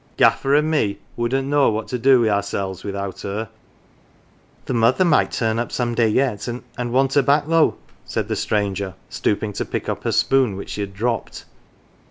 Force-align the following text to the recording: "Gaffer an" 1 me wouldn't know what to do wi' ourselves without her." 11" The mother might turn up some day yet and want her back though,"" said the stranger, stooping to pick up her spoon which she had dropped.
"Gaffer 0.17 0.55
an" 0.55 0.63
1 0.65 0.69
me 0.71 0.97
wouldn't 1.15 1.47
know 1.47 1.69
what 1.69 1.87
to 1.89 1.99
do 1.99 2.21
wi' 2.21 2.27
ourselves 2.29 2.83
without 2.83 3.21
her." 3.21 3.41
11" 3.47 3.49
The 4.65 4.73
mother 4.73 5.05
might 5.05 5.31
turn 5.31 5.59
up 5.59 5.71
some 5.71 5.93
day 5.93 6.07
yet 6.07 6.47
and 6.47 6.91
want 6.91 7.13
her 7.13 7.21
back 7.21 7.45
though,"" 7.47 7.75
said 8.03 8.27
the 8.27 8.35
stranger, 8.35 8.95
stooping 9.11 9.53
to 9.53 9.63
pick 9.63 9.87
up 9.87 10.03
her 10.03 10.11
spoon 10.11 10.55
which 10.55 10.69
she 10.71 10.81
had 10.81 10.95
dropped. 10.95 11.45